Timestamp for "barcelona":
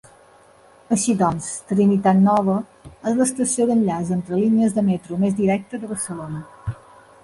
5.97-6.77